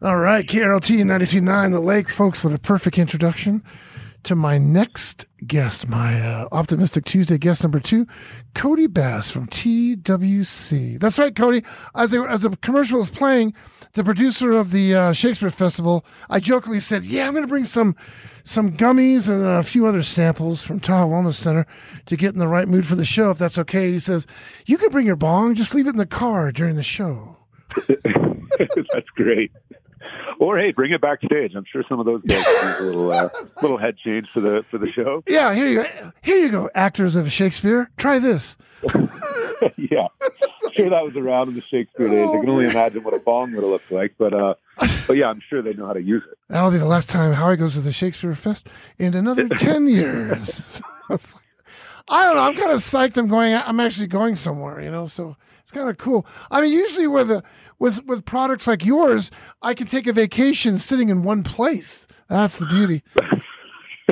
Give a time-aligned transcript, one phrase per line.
[0.00, 3.64] All right, KRLT 93.9 The Lake, folks, what a perfect introduction
[4.22, 8.06] to my next guest, my uh, Optimistic Tuesday guest number two,
[8.54, 11.00] Cody Bass from TWC.
[11.00, 11.64] That's right, Cody.
[11.96, 13.54] As a, as a commercial was playing,
[13.94, 17.64] the producer of the uh, Shakespeare Festival, I jokingly said, "Yeah, I'm going to bring
[17.64, 17.96] some
[18.44, 21.66] some gummies and a few other samples from Tahoe Wellness Center
[22.06, 24.28] to get in the right mood for the show, if that's okay." He says,
[24.64, 27.38] "You can bring your bong, just leave it in the car during the show."
[28.58, 29.50] that's great.
[30.40, 31.54] Or hey, bring it backstage.
[31.56, 33.28] I'm sure some of those guys need a little uh,
[33.62, 35.24] little head change for the for the show.
[35.26, 36.12] Yeah, here you go.
[36.22, 37.90] Here you go, actors of Shakespeare.
[37.96, 38.56] Try this.
[39.76, 40.06] yeah,
[40.74, 42.28] sure that was around in the Shakespeare days.
[42.28, 44.54] I can only imagine what a bong would have looked like, but uh,
[45.08, 46.38] but yeah, I'm sure they know how to use it.
[46.48, 50.80] That'll be the last time Howie goes to the Shakespeare Fest in another ten years.
[51.10, 52.42] I don't know.
[52.42, 53.16] I'm kind of psyched.
[53.16, 53.54] I'm going.
[53.54, 54.80] I'm actually going somewhere.
[54.80, 56.26] You know, so it's kind of cool.
[56.50, 57.42] I mean, usually with a
[57.78, 59.30] with with products like yours,
[59.62, 62.06] I can take a vacation sitting in one place.
[62.28, 63.02] That's the beauty.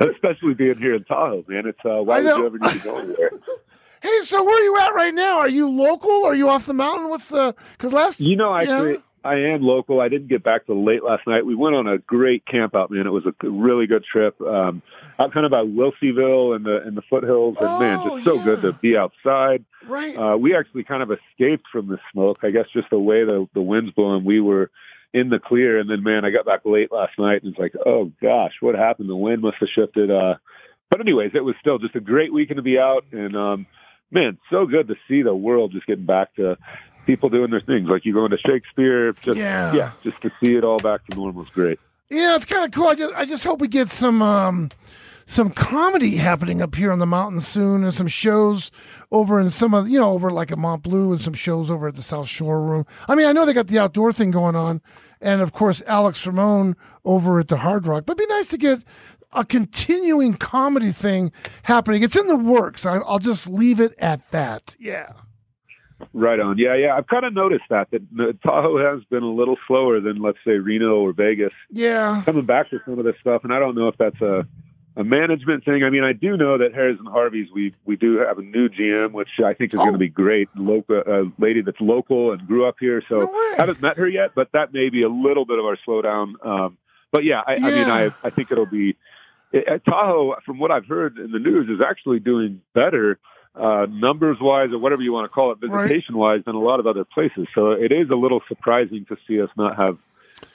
[0.00, 1.66] Especially being here in Tahoe, man.
[1.66, 3.30] It's uh, why would you ever need to go anywhere?
[4.02, 5.38] hey, so where are you at right now?
[5.38, 6.24] Are you local?
[6.24, 7.08] Are you off the mountain?
[7.08, 7.54] What's the?
[7.72, 8.98] Because last you know, actually, yeah.
[9.28, 10.00] I am local.
[10.00, 11.44] I didn't get back till late last night.
[11.44, 13.06] We went on a great camp out, man.
[13.06, 14.40] It was a really good trip.
[14.40, 14.80] Um,
[15.18, 18.34] out kind of by Wilseyville and the and the foothills, and oh, man, just so
[18.34, 18.44] yeah.
[18.44, 19.66] good to be outside.
[19.86, 20.16] Right.
[20.16, 22.38] Uh, we actually kind of escaped from the smoke.
[22.42, 24.70] I guess just the way the the wind's blowing, we were
[25.12, 25.78] in the clear.
[25.78, 28.76] And then, man, I got back late last night, and it's like, oh gosh, what
[28.76, 29.10] happened?
[29.10, 30.10] The wind must have shifted.
[30.10, 30.36] Uh,
[30.90, 33.66] but anyways, it was still just a great weekend to be out, and um,
[34.10, 36.56] man, so good to see the world just getting back to
[37.08, 37.88] people doing their things.
[37.88, 41.16] Like you going to Shakespeare, just yeah, yeah just to see it all back to
[41.16, 41.80] normal is great.
[42.10, 42.88] Yeah, it's kind of cool.
[42.88, 44.70] I just I just hope we get some um,
[45.24, 48.70] some comedy happening up here on the mountain soon, and some shows
[49.10, 51.88] over in some of you know over like at Mont Bleu, and some shows over
[51.88, 52.86] at the South Shore Room.
[53.08, 54.82] I mean, I know they got the outdoor thing going on,
[55.20, 58.04] and of course Alex Ramon over at the Hard Rock.
[58.04, 58.82] But it'd be nice to get
[59.32, 62.02] a continuing comedy thing happening.
[62.02, 62.84] It's in the works.
[62.84, 64.76] I, I'll just leave it at that.
[64.78, 65.12] Yeah.
[66.12, 66.58] Right on.
[66.58, 66.96] Yeah, yeah.
[66.96, 70.52] I've kind of noticed that that Tahoe has been a little slower than let's say
[70.52, 71.52] Reno or Vegas.
[71.70, 72.22] Yeah.
[72.24, 74.46] Coming back to some of this stuff, and I don't know if that's a
[74.98, 75.84] a management thing.
[75.84, 78.68] I mean, I do know that Harrah's and Harvey's we we do have a new
[78.68, 79.84] GM, which I think is oh.
[79.84, 80.48] going to be great.
[80.56, 84.32] Local a lady that's local and grew up here, so no haven't met her yet,
[84.34, 86.34] but that may be a little bit of our slowdown.
[86.44, 86.78] Um,
[87.12, 87.66] but yeah, I, yeah.
[87.66, 88.96] I mean, I I think it'll be
[89.52, 90.34] it, Tahoe.
[90.44, 93.20] From what I've heard in the news, is actually doing better
[93.54, 96.80] uh, numbers wise or whatever you want to call it, visitation wise, than a lot
[96.80, 97.46] of other places.
[97.54, 99.98] So it is a little surprising to see us not have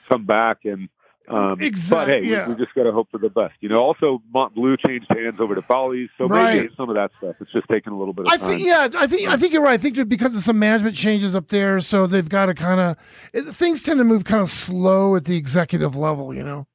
[0.10, 0.90] come back and.
[1.26, 2.16] Um, exactly.
[2.16, 2.48] But hey, yeah.
[2.50, 3.54] we, we, just got to hope for the best.
[3.62, 6.64] You know, also Mont Bleu changed hands over to Bally's, so right.
[6.64, 7.38] maybe some of that stuff.
[7.40, 8.50] It's just taking a little bit of I time.
[8.50, 9.76] Think, yeah, I think I think you're right.
[9.76, 13.56] I think because of some management changes up there, so they've got to kind of
[13.56, 16.34] things tend to move kind of slow at the executive level.
[16.34, 16.68] You know.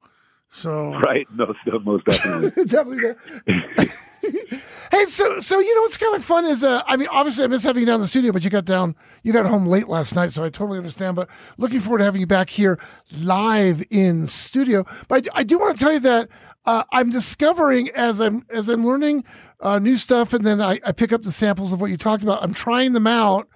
[0.51, 1.55] So right, no,
[1.85, 3.15] most definitely, definitely.
[4.91, 7.47] hey, so so you know what's kind of fun is uh, I mean, obviously I
[7.49, 9.89] miss having you down in the studio, but you got down, you got home late
[9.89, 11.17] last night, so I totally understand.
[11.17, 12.79] But looking forward to having you back here
[13.21, 14.85] live in studio.
[15.07, 16.29] But I, I do want to tell you that
[16.65, 19.25] uh, I'm discovering as I'm as I'm learning
[19.61, 22.23] uh, new stuff, and then I, I pick up the samples of what you talked
[22.23, 22.43] about.
[22.43, 23.49] I'm trying them out,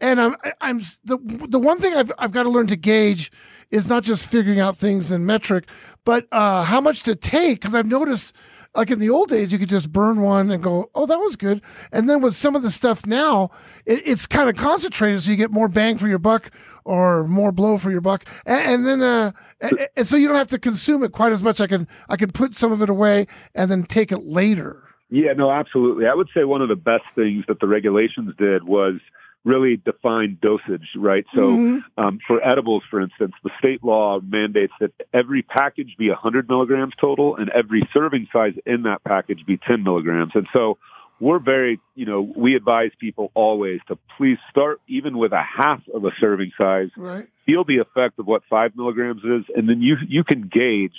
[0.00, 1.18] and I'm I'm the
[1.48, 3.30] the one thing I've I've got to learn to gauge
[3.70, 5.64] is not just figuring out things in metric,
[6.04, 7.60] but uh, how much to take.
[7.60, 8.34] Because I've noticed,
[8.74, 11.36] like in the old days, you could just burn one and go, "Oh, that was
[11.36, 11.62] good."
[11.92, 13.50] And then with some of the stuff now,
[13.86, 16.50] it, it's kind of concentrated, so you get more bang for your buck
[16.84, 18.24] or more blow for your buck.
[18.46, 21.42] And, and then, uh, and, and so you don't have to consume it quite as
[21.42, 21.60] much.
[21.60, 24.88] I can I can put some of it away and then take it later.
[25.10, 26.06] Yeah, no, absolutely.
[26.06, 29.00] I would say one of the best things that the regulations did was
[29.44, 31.24] really defined dosage, right?
[31.34, 32.00] So mm-hmm.
[32.02, 36.92] um, for edibles, for instance, the state law mandates that every package be 100 milligrams
[37.00, 40.32] total and every serving size in that package be 10 milligrams.
[40.34, 40.78] And so
[41.20, 45.82] we're very, you know, we advise people always to please start even with a half
[45.92, 47.26] of a serving size, right.
[47.46, 50.96] feel the effect of what five milligrams is, and then you, you can gauge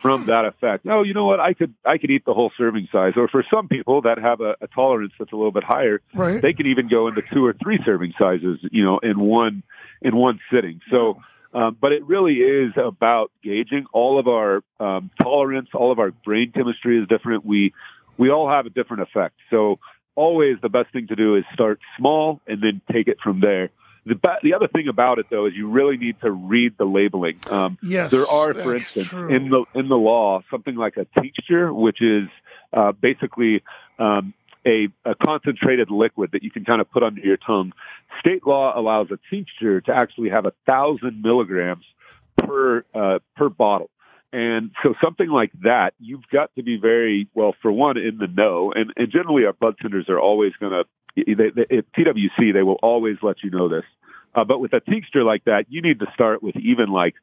[0.00, 0.86] from that effect.
[0.88, 1.40] Oh, you know what?
[1.40, 3.14] I could I could eat the whole serving size.
[3.16, 6.40] Or for some people that have a, a tolerance that's a little bit higher, right.
[6.40, 8.58] they can even go into two or three serving sizes.
[8.70, 9.62] You know, in one
[10.02, 10.80] in one sitting.
[10.90, 11.20] So.
[11.54, 16.10] Um, but it really is about gauging all of our um, tolerance, all of our
[16.10, 17.46] brain chemistry is different.
[17.46, 17.72] We
[18.18, 19.36] we all have a different effect.
[19.48, 19.78] So
[20.16, 23.70] always the best thing to do is start small and then take it from there.
[24.06, 27.40] The, the other thing about it, though, is you really need to read the labeling.
[27.50, 29.34] Um, yes, there are, for instance, true.
[29.34, 32.28] in the in the law, something like a tincture, which is
[32.72, 33.62] uh, basically
[33.98, 34.32] um,
[34.66, 37.72] a, a concentrated liquid that you can kind of put under your tongue.
[38.20, 41.84] State law allows a tincture to actually have a thousand milligrams
[42.36, 43.90] per uh, per bottle.
[44.32, 48.26] And so something like that, you've got to be very well for one in the
[48.26, 48.72] know.
[48.74, 50.84] And, and generally, our bud tenders are always going to.
[51.16, 53.84] At TWC, they will always let you know this.
[54.34, 57.14] Uh, but with a tincture like that, you need to start with even like,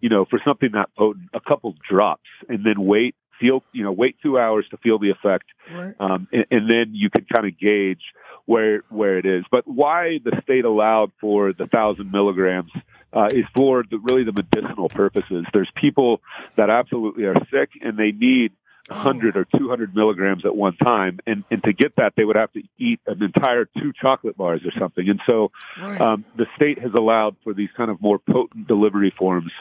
[0.00, 3.92] you know, for something that potent, a couple drops, and then wait, feel, you know,
[3.92, 5.94] wait two hours to feel the effect, Right.
[6.00, 8.02] um, and, and then you can kind of gauge
[8.46, 9.44] where where it is.
[9.50, 12.70] But why the state allowed for the thousand milligrams
[13.12, 15.46] uh, is for the, really the medicinal purposes.
[15.52, 16.20] There's people
[16.56, 18.52] that absolutely are sick and they need
[18.88, 22.52] 100 or 200 milligrams at one time, and and to get that they would have
[22.52, 25.08] to eat an entire two chocolate bars or something.
[25.08, 25.50] And so
[25.80, 26.00] Right.
[26.00, 29.52] um, the state has allowed for these kind of more potent delivery forms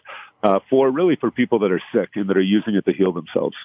[0.44, 3.14] uh, for really for people that are sick and that are using it to heal
[3.14, 3.56] themselves.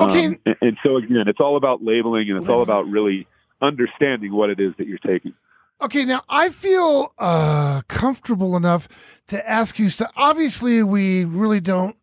[0.00, 0.26] Okay.
[0.26, 3.26] Um, and, and so again, it's all about labeling and it's all about really
[3.60, 5.34] understanding what it is that you're taking.
[5.80, 8.88] Okay, now I feel uh, comfortable enough
[9.26, 9.88] to ask you.
[9.88, 11.96] So obviously, we really don't.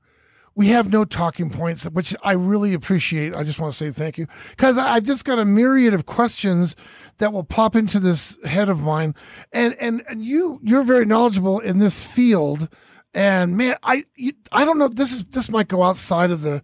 [0.59, 3.33] We have no talking points, which I really appreciate.
[3.33, 6.75] I just want to say thank you because I've just got a myriad of questions
[7.19, 9.15] that will pop into this head of mine,
[9.53, 12.67] and and and you you're very knowledgeable in this field,
[13.13, 14.03] and man, I
[14.51, 14.89] I don't know.
[14.89, 16.61] This is this might go outside of the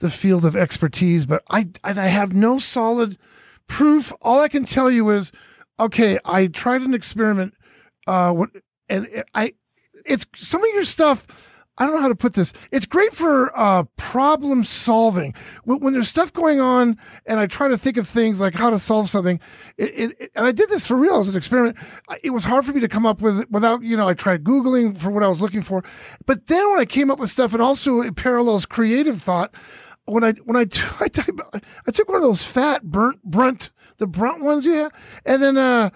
[0.00, 3.16] the field of expertise, but I and I have no solid
[3.68, 4.12] proof.
[4.20, 5.32] All I can tell you is
[5.78, 7.54] okay, I tried an experiment,
[8.06, 8.34] uh,
[8.90, 9.54] and I,
[10.04, 11.49] it's some of your stuff.
[11.80, 12.52] I don't know how to put this.
[12.70, 15.34] It's great for uh, problem solving.
[15.64, 18.68] When, when there's stuff going on, and I try to think of things like how
[18.68, 19.40] to solve something,
[19.78, 21.76] it, it, it- and I did this for real as an experiment.
[22.22, 24.96] It was hard for me to come up with without, you know, I tried googling
[24.96, 25.82] for what I was looking for,
[26.26, 29.52] but then when I came up with stuff, and also it parallels creative thought.
[30.04, 31.40] When I when I, t- I, type-
[31.86, 34.92] I took one of those fat burnt brunt the brunt ones you had,
[35.24, 35.90] and then uh,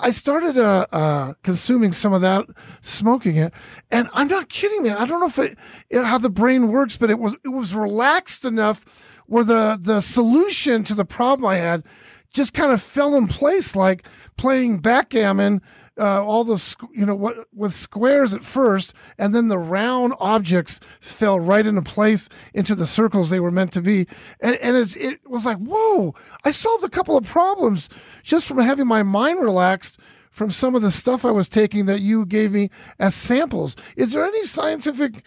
[0.00, 2.46] I started uh, uh, consuming some of that,
[2.80, 3.52] smoking it,
[3.90, 4.96] and I'm not kidding, man.
[4.96, 5.58] I don't know if it,
[5.90, 8.84] you know, how the brain works, but it was it was relaxed enough
[9.26, 11.84] where the the solution to the problem I had
[12.32, 15.60] just kind of fell in place, like playing backgammon.
[15.96, 20.80] Uh, all the you know what with squares at first, and then the round objects
[21.00, 24.08] fell right into place into the circles they were meant to be,
[24.40, 26.12] and and it was like whoa!
[26.44, 27.88] I solved a couple of problems
[28.24, 29.98] just from having my mind relaxed
[30.34, 33.76] from some of the stuff I was taking that you gave me as samples.
[33.96, 35.22] Is there any scientific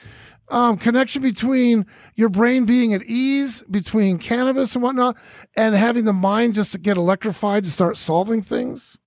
[0.49, 1.85] um, connection between
[2.15, 5.15] your brain being at ease, between cannabis and whatnot,
[5.55, 8.97] and having the mind just to get electrified to start solving things?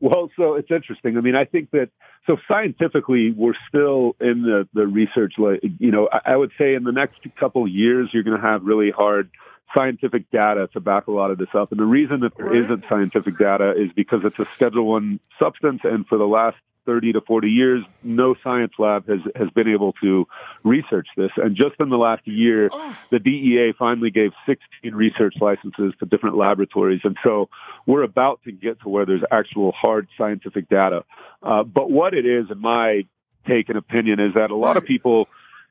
[0.00, 1.18] Well, so it's interesting.
[1.18, 1.90] I mean, I think that
[2.26, 5.34] so scientifically, we're still in the the research.
[5.36, 8.40] Like, you know, I, I would say in the next couple of years, you're going
[8.40, 9.30] to have really hard
[9.76, 11.70] scientific data to back a lot of this up.
[11.70, 15.82] And the reason that there not scientific data is because it's a Schedule One substance,
[15.84, 16.56] and for the last
[16.86, 20.26] 30 to 40 years, no science lab has has been able to
[20.64, 21.30] research this.
[21.36, 26.06] And just in the last year, Oh, the DEA finally gave 16 research licenses to
[26.06, 27.00] different laboratories.
[27.04, 27.48] And so
[27.86, 31.04] we're about to get to where there's actual hard scientific data.
[31.42, 33.06] Uh, but what it is, in my
[33.46, 35.28] take and opinion, is that a lot of people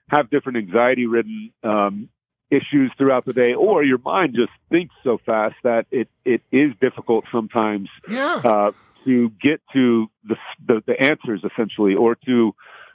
[0.09, 2.09] have different anxiety ridden um,
[2.49, 6.73] issues throughout the day, or your mind just thinks so fast that it, it is
[6.81, 8.41] difficult sometimes yeah.
[8.43, 8.71] uh,
[9.05, 10.35] to get to the,
[10.67, 12.53] the the answers essentially, or to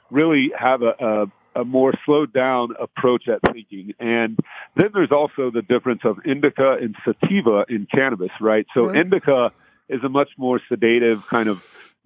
[0.09, 1.25] really have a, a
[1.55, 3.93] a more slowed down approach at thinking.
[3.99, 4.37] And
[4.75, 8.65] then there's also the difference of indica and sativa in cannabis, right?
[8.73, 8.97] So Right.
[8.97, 9.51] indica
[9.87, 11.59] is a much more sedative kind of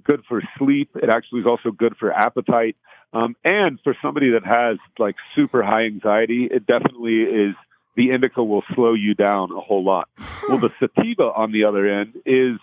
[0.03, 0.91] good for sleep.
[0.95, 2.77] It actually is also good for appetite.
[3.11, 7.55] Um, and for somebody that has like super high anxiety, it definitely is
[7.95, 10.09] the indica will slow you down a whole lot.
[10.47, 12.59] Well, the sativa on the other end is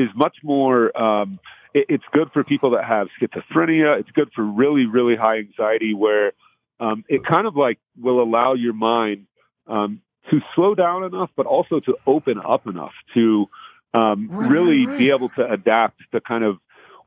[0.00, 0.78] is much more.
[1.00, 1.38] Um,
[1.74, 3.98] it, it's good for people that have schizophrenia.
[4.00, 6.32] It's good for really really high anxiety, where
[6.80, 9.26] um, it kind of like will allow your mind
[9.66, 13.46] um, to slow down enough, but also to open up enough to
[13.92, 16.56] um, Right, really right, be able to adapt to kind of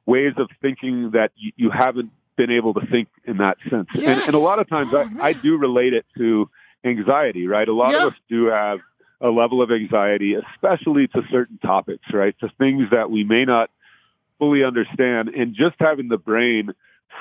[0.06, 3.88] ways of thinking that you, you haven't been able to think in that sense.
[3.94, 4.24] And, Yes.
[4.28, 6.50] and a lot of times Oh, I, I do relate it to
[6.84, 7.68] anxiety, right?
[7.68, 8.00] A lot Yeah.
[8.08, 8.80] of us do have
[9.24, 12.36] a level of anxiety, especially to certain topics, right?
[12.42, 13.70] To things that we may not
[14.38, 15.30] fully understand.
[15.30, 16.72] And just having the brain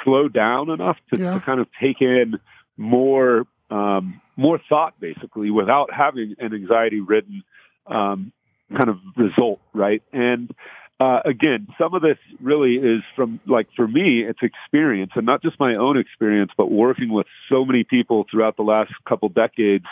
[0.04, 1.34] slow down enough to, Yeah.
[1.34, 2.38] to kind of take in
[2.76, 7.42] more um, more thought, basically, without having an anxiety ridden
[7.86, 8.32] um,
[8.76, 10.02] kind of result, right?
[10.12, 10.54] And
[11.02, 15.42] uh, again, some of this really is from like for me, it's experience, and not
[15.42, 19.84] just my own experience, but working with so many people throughout the last couple decades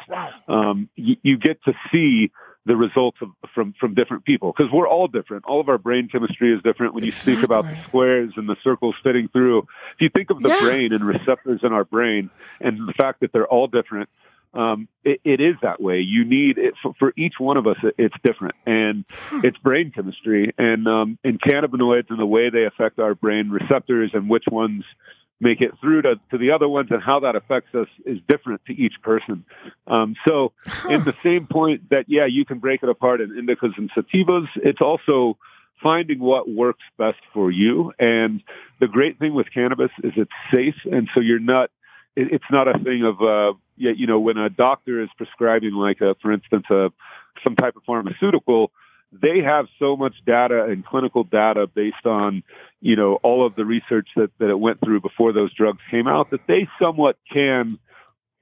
[0.49, 2.31] um, you, you get to see
[2.67, 5.45] the results of, from from different people because we're all different.
[5.47, 6.95] All of our brain chemistry is different.
[6.95, 7.35] When you exactly.
[7.35, 9.59] speak about the squares and the circles fitting through,
[9.95, 10.61] if you think of the yeah.
[10.61, 14.09] brain and receptors in our brain and the fact that they're all different,
[14.53, 16.01] um, it, it is that way.
[16.01, 17.77] You need it for, for each one of us.
[17.99, 19.41] It's different, and hmm.
[19.45, 24.11] it's brain chemistry and um, and cannabinoids and the way they affect our brain receptors
[24.13, 24.85] and which ones
[25.41, 28.61] make it through to, to the other ones and how that affects us is different
[28.67, 29.45] to each person.
[29.87, 30.53] Um, so,
[30.89, 34.47] in the same point that, yeah, you can break it apart in indicas and sativas,
[34.57, 35.39] it's also
[35.83, 37.93] finding what works best for you.
[37.99, 38.43] And
[38.81, 40.75] the great thing with cannabis is it's safe.
[40.85, 41.71] And so you're not,
[42.17, 46.01] it, it's not a thing of, uh, you know, when a doctor is prescribing, like,
[46.01, 46.91] a, for instance, a,
[47.43, 48.71] some type of pharmaceutical,
[49.13, 52.43] they have so much data and clinical data based on,
[52.81, 56.07] you know, all of the research that, that it went through before those drugs came
[56.07, 57.79] out that they somewhat can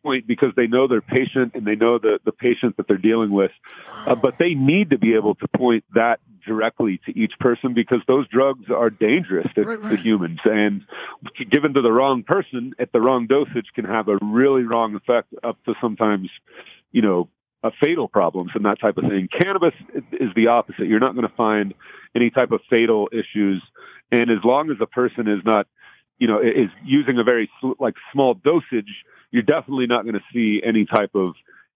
[0.08, 3.30] point because they know their patient and they know the, the patient that they're dealing
[3.30, 3.50] with.
[3.88, 7.98] Uh, but they need to be able to point that directly to each person because
[8.08, 9.96] those drugs are dangerous to, right, right.
[9.96, 10.82] to humans and
[11.50, 15.28] given to the wrong person at the wrong dosage can have a really wrong effect
[15.44, 16.30] up to sometimes,
[16.90, 17.28] you know,
[17.62, 19.28] uh, fatal problems and that type of thing.
[19.40, 19.74] Cannabis
[20.12, 20.86] is the opposite.
[20.86, 21.74] You're not going to find
[22.14, 23.62] any type of fatal issues,
[24.12, 25.66] and as long as a person is not,
[26.18, 30.60] you know, is using a very like small dosage, you're definitely not going to see
[30.64, 31.34] any type of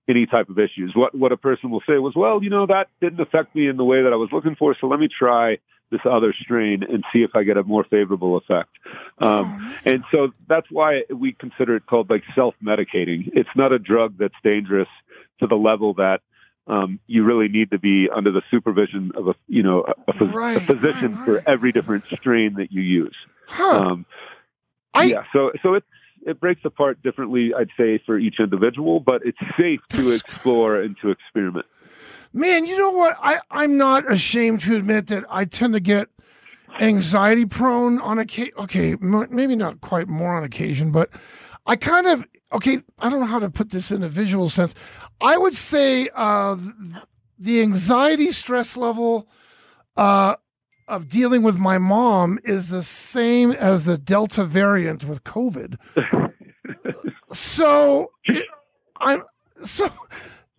[0.09, 0.93] any type of issues.
[0.95, 3.77] What what a person will say was, well, you know, that didn't affect me in
[3.77, 5.59] the way that I was looking for, so let me try
[5.91, 8.71] this other strain and see if I get a more favorable effect.
[9.19, 13.31] Um, and so that's why we consider it called like self-medicating.
[13.35, 14.89] It's not a drug that's dangerous
[15.41, 16.23] to the level that
[16.67, 20.25] um, you really need to be under the supervision of a you know a, a,
[20.27, 21.45] right, a physician right, right.
[21.45, 23.17] for every different strain that you use.
[23.49, 23.81] Huh.
[23.81, 24.07] Um,
[24.95, 25.85] I, yeah, so so it
[26.27, 30.97] it breaks apart differently, I'd say, for each individual, but it's safe to explore and
[31.03, 31.67] to experiment.
[32.33, 33.17] Man, you know what?
[33.21, 36.09] I I'm not ashamed to admit that I tend to get
[36.81, 38.55] anxiety prone on occasion.
[38.59, 41.11] Okay, maybe not quite more on occasion, but
[41.67, 44.75] I kind of okay, I don't know how to put this in a visual sense.
[45.21, 46.57] I would say uh,
[47.39, 49.29] the anxiety stress level
[49.97, 50.37] uh,
[50.93, 55.79] of dealing with my mom is the same as the Delta variant with COVID.
[57.33, 58.45] so it,
[59.01, 59.23] I'm
[59.65, 59.91] so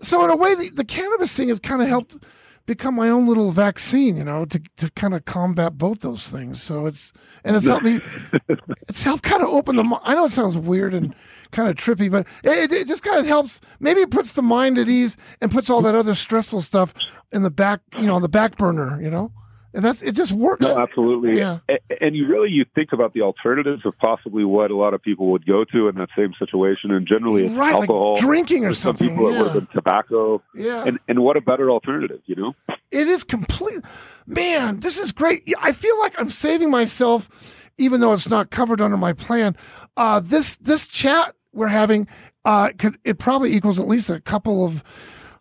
[0.01, 2.17] so in a way the, the cannabis thing has kind of helped
[2.65, 6.63] become my own little vaccine, you know, to to kind of combat both those things.
[6.63, 7.13] So it's
[7.43, 8.01] and it's helped me.
[8.89, 9.99] it's helped kind of open the.
[10.01, 11.13] I know it sounds weird and
[11.51, 13.61] kind of trippy, but it, it just kind of helps.
[13.79, 16.91] Maybe it puts the mind at ease and puts all that other stressful stuff
[17.31, 18.99] in the back, you know, on the back burner.
[18.99, 19.31] You know
[19.73, 20.61] and that's it just works.
[20.61, 21.37] No absolutely.
[21.37, 21.59] Yeah.
[21.99, 25.31] And you really you think about the alternatives of possibly what a lot of people
[25.31, 26.91] would go to in that same situation.
[26.91, 28.13] And generally it's right, alcohol.
[28.13, 29.37] like drinking or something some people yeah.
[29.37, 30.41] it would have been tobacco.
[30.53, 30.83] Yeah.
[30.85, 32.53] And and what a better alternative you know?
[32.91, 33.81] It is complete
[34.27, 35.51] man this is great.
[35.59, 37.29] I feel like i'm saving myself
[37.77, 39.55] even though it's not covered under my plan.
[39.97, 42.07] Uh this this chat we're having
[42.45, 44.83] uh could, it probably equals at least a couple of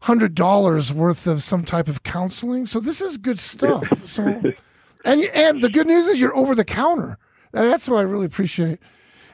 [0.03, 2.67] hundred dollars worth of some type of counseling.
[2.67, 4.07] So this is good stuff.
[4.07, 4.43] So,
[5.05, 7.19] and and the good news is you're over the counter.
[7.53, 8.81] That's what I really appreciate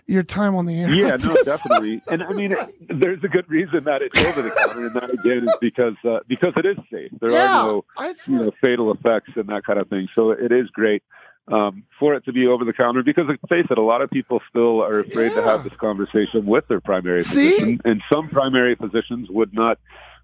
[0.06, 0.90] your time on the air.
[0.90, 2.02] Yeah, no, definitely.
[2.08, 2.54] And I mean,
[2.88, 6.20] there's a good reason that it's over the counter, and that again is because uh,
[6.28, 7.12] because it is safe.
[7.20, 7.84] There yeah, are no
[8.26, 10.08] you know fatal effects and that kind of thing.
[10.14, 11.02] So it is great.
[11.50, 14.10] Um, for it to be over the counter because let's face it, a lot of
[14.10, 15.40] people still are afraid yeah.
[15.40, 17.52] to have this conversation with their primary See?
[17.52, 19.78] physician, and some primary physicians would not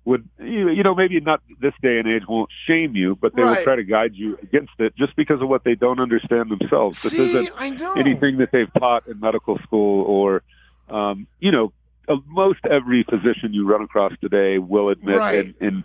[0.05, 3.59] would you know maybe not this day and age won't shame you, but they right.
[3.59, 7.03] will try to guide you against it just because of what they don't understand themselves.
[7.03, 10.43] This See, isn't anything that they've taught in medical school or
[10.91, 11.73] um, you know
[12.09, 15.47] uh, most every physician you run across today will admit right.
[15.47, 15.85] and, and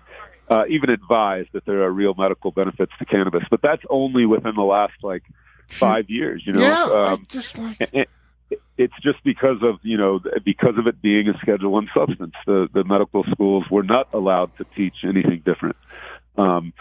[0.49, 4.55] uh, even advise that there are real medical benefits to cannabis, but that's only within
[4.55, 5.23] the last like
[5.67, 6.43] five years.
[6.45, 7.77] You know, yeah, um, just like.
[7.93, 8.07] And,
[8.77, 12.33] it's just because of you know because of it being a Schedule One substance.
[12.45, 15.75] The the medical schools were not allowed to teach anything different.
[16.37, 16.73] Um,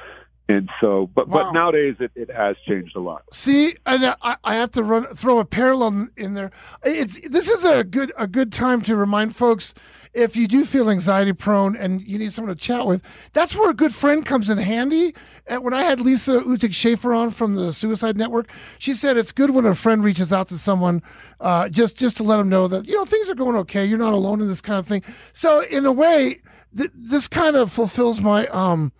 [0.48, 1.44] and so, but wow.
[1.44, 3.22] but nowadays it, it has changed a lot.
[3.32, 6.50] See, and I, I have to run throw a parallel in there.
[6.84, 9.74] It's this is a good a good time to remind folks
[10.14, 13.02] if you do feel anxiety prone and you need someone to chat with,
[13.32, 15.14] that's where a good friend comes in handy.
[15.46, 19.32] And when I had Lisa Utic Schaefer on from the Suicide Network, she said it's
[19.32, 21.02] good when a friend reaches out to someone
[21.40, 23.84] uh, just just to let them know that you know things are going okay.
[23.84, 25.02] You're not alone in this kind of thing.
[25.32, 26.40] So in a way,
[26.76, 28.92] th- this kind of fulfills my um,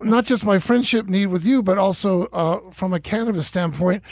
[0.00, 4.02] not just my friendship need with you, but also uh, from a cannabis standpoint,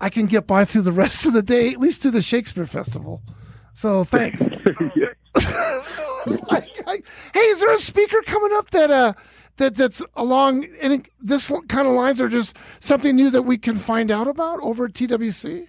[0.00, 2.66] I can get by through the rest of the day, at least through the Shakespeare
[2.66, 3.22] Festival.
[3.74, 4.40] So thanks.
[5.38, 7.02] so, I,
[7.32, 9.12] hey, is there a speaker coming up that uh
[9.56, 13.76] that that's along and this kind of lines are just something new that we can
[13.76, 15.68] find out about over at TWC?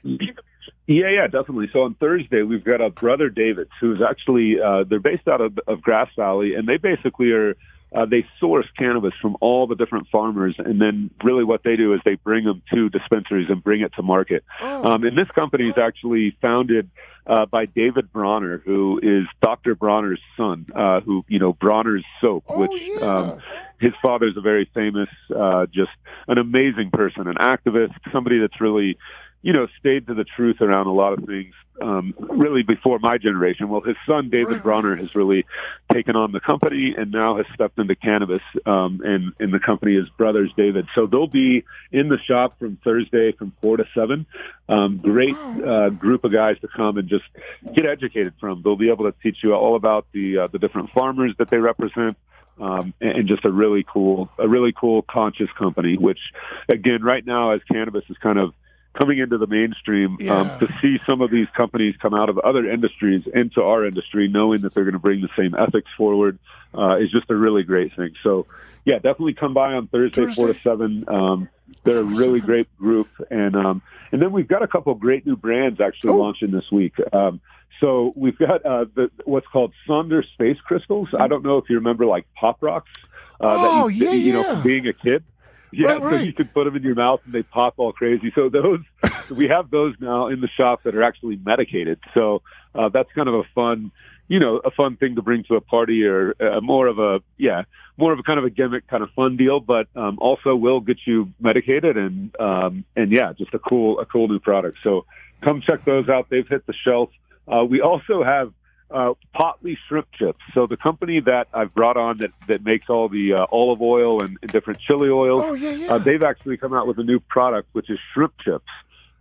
[0.88, 1.70] Yeah, yeah, definitely.
[1.72, 5.60] So on Thursday, we've got a brother David, who's actually uh, they're based out of,
[5.68, 7.56] of Grass Valley, and they basically are
[7.96, 11.94] uh, they source cannabis from all the different farmers, and then really what they do
[11.94, 14.44] is they bring them to dispensaries and bring it to market.
[14.62, 14.94] Oh.
[14.94, 16.90] Um, and this company is actually founded
[17.26, 19.76] uh, by David Bronner, who is Dr.
[19.76, 23.00] Bronner's son, uh, who you know Bronner's soap, oh, which yeah.
[23.00, 23.42] um,
[23.80, 25.92] his father's a very famous, uh, just
[26.28, 28.98] an amazing person, an activist, somebody that's really
[29.42, 33.18] you know, stayed to the truth around a lot of things, um, really before my
[33.18, 33.70] generation.
[33.70, 35.46] Well, his son, David Bronner, has really
[35.94, 39.96] taken on the company and now has stepped into cannabis, um, and, and the company
[39.96, 40.88] is Brothers David.
[40.94, 44.26] So they'll be in the shop from Thursday from 4 to 7.
[44.68, 47.26] Um, great, uh, group of guys to come and just
[47.74, 48.62] get educated from.
[48.62, 51.58] They'll be able to teach you all about the, uh, the different farmers that they
[51.58, 52.18] represent.
[52.60, 56.20] Um, and just a really cool, a really cool conscious company, which
[56.68, 58.54] again, right now as cannabis is kind of
[59.00, 60.40] coming into the mainstream um, yeah.
[60.40, 64.28] um, to see some of these companies come out of other industries into our industry,
[64.28, 66.38] knowing that they're going to bring the same ethics forward,
[66.78, 68.14] uh, is just a really great thing.
[68.24, 68.46] So,
[68.86, 70.42] yeah, definitely come by on Thursday, Thursday.
[70.42, 71.06] four to seven.
[71.08, 71.50] Um,
[71.84, 75.26] they're a really great group, and um, and then we've got a couple of great
[75.26, 76.96] new brands actually launching this week.
[77.14, 77.40] Um,
[77.80, 81.10] so we've got uh, the, what's called Sonder Space Crystals.
[81.18, 82.92] I don't know if you remember like Pop Rocks.
[83.40, 85.24] Uh, oh, that you, yeah, you know, being a kid.
[85.72, 86.20] Yeah, right, right.
[86.20, 88.32] so you can put them in your mouth and they pop all crazy.
[88.36, 88.80] So those
[89.30, 92.00] we have those now in the shop that are actually medicated.
[92.14, 92.42] So
[92.76, 93.92] uh, that's kind of a fun,
[94.28, 97.20] you know, a fun thing to bring to a party or uh, more of a
[97.38, 97.64] yeah,
[97.98, 100.80] more of a kind of a gimmick kind of fun deal, but um, also will
[100.80, 104.78] get you medicated and um, and yeah, just a cool a cool new product.
[104.84, 105.06] So
[105.44, 106.28] come check those out.
[106.30, 107.10] They've hit the shelf.
[107.48, 108.54] Uh, we also have
[108.92, 110.40] uh, Potli shrimp chips.
[110.54, 114.24] So the company that I've brought on that, that makes all the uh, olive oil
[114.24, 115.94] and, and different chili oils, Oh, yeah, yeah.
[115.94, 118.66] uh, they've actually come out with a new product which is shrimp chips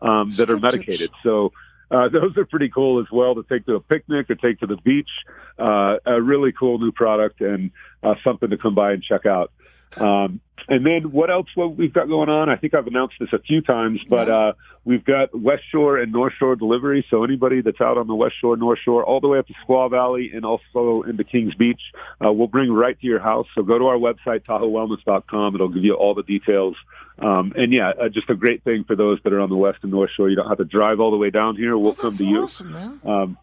[0.00, 0.98] um, that are medicated.
[1.10, 1.14] chips.
[1.22, 1.52] So
[1.90, 4.66] uh, those are pretty cool as well to take to a picnic or take to
[4.66, 5.10] the beach.
[5.58, 7.70] Uh, a really cool new product and
[8.02, 9.52] uh, something to come by and check out.
[9.96, 12.50] Um, and then what else what we've got going on?
[12.50, 14.52] I think I've announced this a few times, but uh,
[14.84, 17.06] we've got West Shore and North Shore delivery.
[17.08, 19.54] So anybody that's out on the West Shore, North Shore, all the way up to
[19.66, 21.80] Squaw Valley and also into Kings Beach,
[22.22, 23.46] uh, we'll bring right to your house.
[23.54, 25.54] So go to our website, TahoeWellness.com.
[25.54, 26.76] It'll give you all the details.
[27.18, 29.78] Um, and yeah, uh, just a great thing for those that are on the West
[29.82, 30.28] and North Shore.
[30.28, 31.76] You don't have to drive all the way down here.
[31.78, 32.46] We'll Oh, come to you.
[32.64, 33.00] man.
[33.04, 33.38] Um,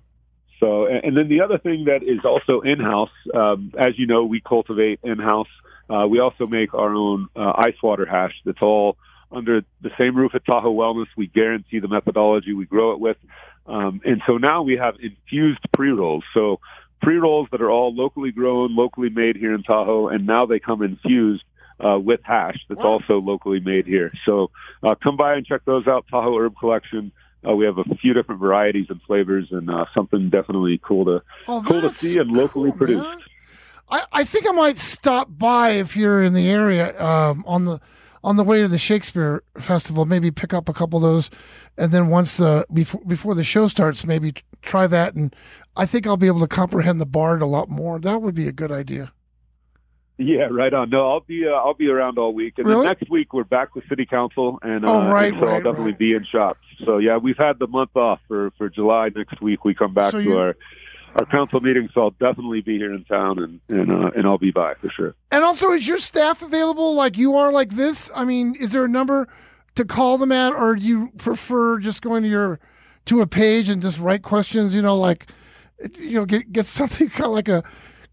[0.59, 4.23] so, and, and then the other thing that is also in-house, um, as you know,
[4.25, 5.47] we cultivate in-house.
[5.89, 8.33] Uh, we also make our own uh, ice water hash.
[8.45, 8.97] That's all
[9.31, 11.07] under the same roof at Tahoe Wellness.
[11.17, 13.17] We guarantee the methodology we grow it with,
[13.67, 16.23] um, and so now we have infused pre-rolls.
[16.33, 16.59] So
[17.01, 20.81] pre-rolls that are all locally grown, locally made here in Tahoe, and now they come
[20.81, 21.43] infused.
[21.77, 22.85] Uh, with hash that's Wow.
[23.01, 24.09] also locally made here.
[24.25, 24.49] So
[24.81, 26.05] uh, come by and check those out.
[26.09, 27.11] Tahoe Herb Collection.
[27.45, 31.21] Uh, we have a few different varieties and flavors, and uh, something definitely cool to
[31.49, 33.03] Oh, cool to see and locally cool, produced.
[33.03, 33.17] man.
[33.89, 37.79] I, I think I might stop by if you're in the area um, on the
[38.23, 40.05] on the way to the Shakespeare Festival.
[40.05, 41.29] Maybe pick up a couple of those,
[41.77, 45.13] and then once the before before the show starts, maybe try that.
[45.13, 45.35] And
[45.77, 47.99] I think I'll be able to comprehend the bard a lot more.
[47.99, 49.11] That would be a good idea.
[50.17, 50.89] Yeah, right on.
[50.89, 52.85] No, I'll be uh, I'll be around all week, and Really?
[52.85, 55.57] then next week we're back with City Council, and uh, Oh, right, and so I'll
[55.61, 55.99] definitely right.
[55.99, 56.61] be in shops.
[56.85, 59.09] So yeah, we've had the month off for for July.
[59.13, 60.55] Next week we come back So to our
[61.15, 64.37] our council meeting, so I'll definitely be here in town, and and uh, and I'll
[64.37, 65.15] be by for sure.
[65.31, 68.11] And also, is your staff available like you are like this?
[68.13, 69.27] I mean, is there a number
[69.75, 72.59] to call them at, or do you prefer just going to your
[73.05, 74.75] to a page and just write questions?
[74.75, 75.27] You know, like
[75.97, 77.63] you know, get get something kind of like a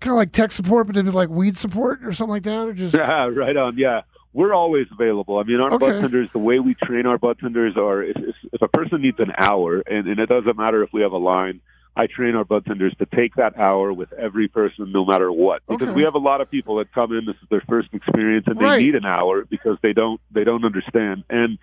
[0.01, 2.69] kind of like tech support, but it'd be like weed support or something like that,
[2.69, 3.77] or just Yeah, right on.
[3.77, 5.38] Yeah, we're always available.
[5.38, 5.79] I mean, our okay.
[5.79, 9.03] bud tenders, the way we train our bud tenders are if, if, if a person
[9.03, 11.61] needs an hour, and, and it doesn't matter if we have a line,
[11.94, 15.62] I train our bud tenders to take that hour with every person, no matter what.
[15.68, 15.94] Because Okay.
[15.94, 18.59] we have a lot of people that come in, this is their first experience, and
[18.59, 18.81] they Right.
[18.81, 21.24] need an hour because they don't they don't understand.
[21.28, 21.59] And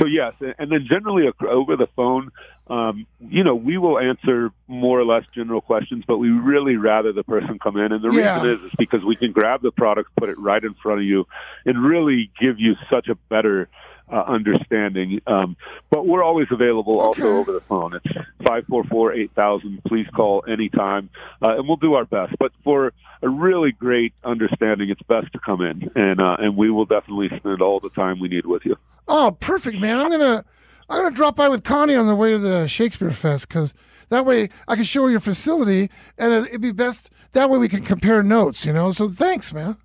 [0.00, 2.30] so yes, and then generally over the phone.
[2.66, 7.12] Um, you know, we will answer more or less general questions, but we really rather
[7.12, 7.92] the person come in.
[7.92, 8.38] And the Yeah.
[8.40, 11.04] reason is, is because we can grab the product, put it right in front of
[11.04, 11.26] you,
[11.66, 13.68] and really give you such a better
[14.12, 15.20] uh, understanding.
[15.26, 15.56] Um,
[15.90, 17.22] but we're always available Okay.
[17.22, 17.94] also over the phone.
[17.94, 18.14] It's
[18.46, 19.82] five four four eight thousand.
[19.86, 21.10] Please call anytime,
[21.42, 22.34] uh, and we'll do our best.
[22.38, 26.70] But for a really great understanding, it's best to come in, and uh, and we
[26.70, 28.76] will definitely spend all the time we need with you.
[29.08, 29.98] oh, perfect, man.
[30.00, 30.44] I'm gonna
[30.88, 33.72] I'm gonna drop by with Connie on the way to the Shakespeare Fest because
[34.10, 37.56] that way I can show her your facility, and it- it'd be best that way
[37.58, 38.66] we can compare notes.
[38.66, 39.76] You know, so thanks, man.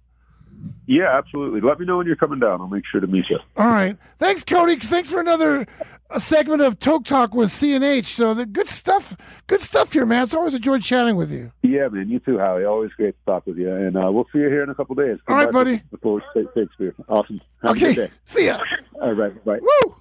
[0.88, 1.62] Yeah, absolutely.
[1.62, 2.62] Let me know when you're coming down.
[2.62, 3.39] I'll make sure to meet you.
[3.58, 3.98] All right.
[4.17, 4.76] Thanks, Cody.
[4.78, 5.67] Thanks for another
[6.10, 8.06] a segment of Toke Talk with CNH.
[8.06, 9.15] So the good stuff,
[9.48, 10.24] good stuff here, man.
[10.24, 11.52] It's always enjoyed chatting with you.
[11.62, 12.10] Yeah, man.
[12.10, 12.65] You too, Howie.
[12.65, 13.72] Always great to talk with you.
[13.72, 15.19] And uh, we'll see you here in a couple days.
[15.28, 15.84] All right, buddy.
[15.91, 16.95] Before Shakespeare.
[17.08, 17.39] Awesome.
[17.62, 18.10] Have okay.
[18.26, 18.60] See ya.
[19.02, 19.45] All right.
[19.45, 19.60] Bye.
[19.62, 19.95] Woo.